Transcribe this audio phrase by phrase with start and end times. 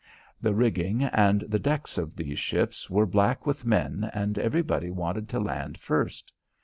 [0.41, 5.29] The rigging and the decks of these ships were black with men and everybody wanted
[5.29, 6.33] to land first.